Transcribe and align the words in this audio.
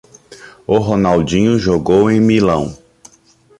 O 0.65 0.79
Ronaldinho 0.79 1.59
jogou 1.59 2.09
em 2.09 2.19
Milão. 2.19 2.75